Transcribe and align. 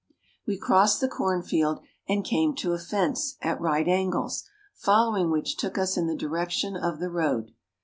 We 0.47 0.57
crossed 0.57 0.99
the 0.99 1.07
cornfield 1.07 1.79
and 2.09 2.25
came 2.25 2.55
to 2.55 2.73
a 2.73 2.79
fence, 2.79 3.37
at 3.39 3.61
right 3.61 3.87
angles, 3.87 4.43
following 4.73 5.29
which 5.29 5.57
took 5.57 5.77
us 5.77 5.95
in 5.95 6.07
the 6.07 6.15
direction 6.17 6.75
of 6.75 6.99
the 6.99 7.11
road. 7.11 7.51